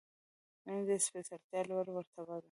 [0.65, 2.39] •مینه د سپېڅلتیا لوړه مرتبه ده.